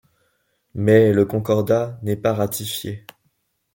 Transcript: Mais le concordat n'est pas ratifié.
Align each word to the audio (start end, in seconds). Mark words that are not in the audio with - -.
Mais 0.73 1.13
le 1.13 1.25
concordat 1.25 1.99
n'est 2.01 2.15
pas 2.15 2.33
ratifié. 2.33 3.05